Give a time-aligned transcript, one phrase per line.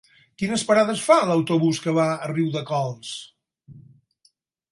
[0.41, 3.13] Quines parades fa l'autobús que va a Riudecols?